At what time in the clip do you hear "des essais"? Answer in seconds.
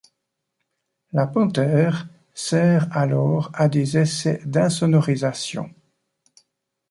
3.69-4.41